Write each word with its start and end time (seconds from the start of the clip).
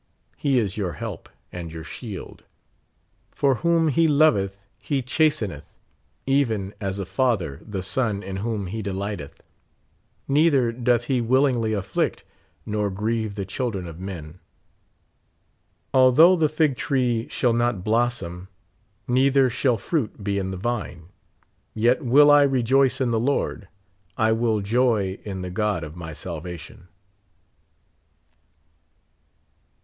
He 0.35 0.57
is 0.57 0.77
your 0.77 0.93
help 0.93 1.29
and 1.51 1.71
your 1.71 1.83
shield; 1.83 2.43
for 3.29 3.57
whom 3.61 3.89
he 3.89 4.07
loveth 4.07 4.65
he 4.79 5.03
chasteneth, 5.03 5.77
even 6.25 6.73
as 6.81 6.97
a 6.97 7.05
father 7.05 7.61
the 7.63 7.83
son 7.83 8.23
in 8.23 8.37
whom 8.37 8.65
he 8.65 8.81
delighteth; 8.81 9.43
neither 10.27 10.71
doth 10.71 11.03
he 11.03 11.21
willingly 11.21 11.73
atflict 11.73 12.23
nor 12.65 12.89
grieve 12.89 13.35
the 13.35 13.45
children 13.45 13.85
of 13.85 13.99
men. 13.99 14.39
Although 15.93 16.35
the 16.35 16.49
fig 16.49 16.77
tree 16.77 17.27
shall 17.29 17.53
not 17.53 17.83
blossom, 17.83 18.47
neither 19.07 19.51
shall 19.51 19.77
.fruit 19.77 20.23
be 20.23 20.39
in 20.39 20.49
the 20.49 20.57
vine, 20.57 21.09
yet 21.75 22.03
will 22.03 22.31
I 22.31 22.41
rejoice 22.41 22.99
in 23.01 23.11
the 23.11 23.19
Lord, 23.19 23.67
I 24.17 24.31
will 24.31 24.61
joy 24.61 25.19
in 25.23 25.43
the 25.43 25.51
God 25.51 25.83
of 25.83 25.95
my 25.95 26.11
salvation. 26.13 26.87